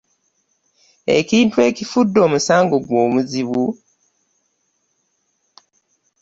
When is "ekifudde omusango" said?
1.69-2.75